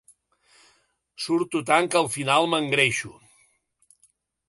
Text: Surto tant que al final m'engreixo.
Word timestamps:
Surto 1.27 1.63
tant 1.69 1.91
que 1.91 2.01
al 2.01 2.11
final 2.17 2.51
m'engreixo. 2.55 3.15